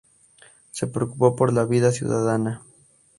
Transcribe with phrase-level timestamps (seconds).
[0.71, 2.63] Se preocupó por la vida ciudadana.